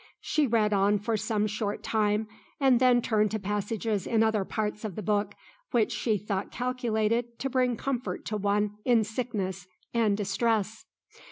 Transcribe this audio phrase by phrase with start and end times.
[0.19, 2.27] She read on for some short time,
[2.59, 5.35] and then turned to passages in other parts of the Book
[5.69, 10.85] which she thought calculated to bring comfort to one in sickness and distress.